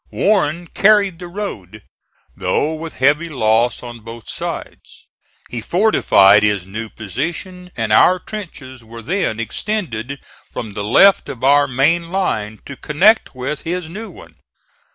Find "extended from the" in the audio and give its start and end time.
9.39-10.83